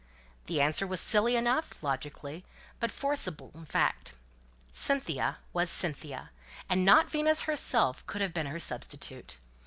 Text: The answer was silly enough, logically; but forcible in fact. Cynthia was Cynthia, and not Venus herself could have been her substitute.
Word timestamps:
The 0.47 0.59
answer 0.61 0.87
was 0.87 0.99
silly 0.99 1.35
enough, 1.35 1.83
logically; 1.83 2.43
but 2.79 2.89
forcible 2.89 3.51
in 3.53 3.67
fact. 3.67 4.13
Cynthia 4.71 5.37
was 5.53 5.69
Cynthia, 5.69 6.31
and 6.67 6.83
not 6.83 7.07
Venus 7.11 7.43
herself 7.43 8.03
could 8.07 8.19
have 8.21 8.33
been 8.33 8.47
her 8.47 8.57
substitute. 8.57 9.37